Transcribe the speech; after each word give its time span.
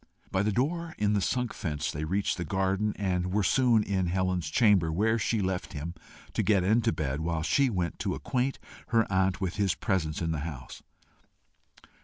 By 0.31 0.41
the 0.41 0.51
door 0.51 0.95
in 0.97 1.13
the 1.13 1.21
sunk 1.21 1.53
fence 1.53 1.91
they 1.91 2.05
reached 2.05 2.37
the 2.37 2.43
garden, 2.43 2.93
and 2.95 3.31
were 3.31 3.43
soon 3.43 3.83
in 3.83 4.07
Helen's 4.07 4.49
chamber, 4.49 4.91
where 4.91 5.19
she 5.19 5.41
left 5.43 5.73
him 5.73 5.93
to 6.33 6.41
get 6.41 6.63
into 6.63 6.91
bed 6.91 7.21
while 7.21 7.43
she 7.43 7.69
went 7.69 7.99
to 7.99 8.15
acquaint 8.15 8.57
her 8.87 9.05
aunt 9.13 9.39
of 9.39 9.53
his 9.57 9.75
presence 9.75 10.19
in 10.19 10.31
the 10.31 10.39
house. 10.39 10.81